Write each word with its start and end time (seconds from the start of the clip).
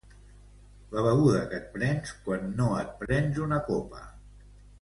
La 0.95 1.03
beguda 1.07 1.43
que 1.51 1.59
et 1.59 1.69
prens 1.75 2.15
quan 2.25 2.49
no 2.63 2.73
et 2.81 2.99
prens 3.05 3.41
una 3.49 3.63
copa. 3.73 4.07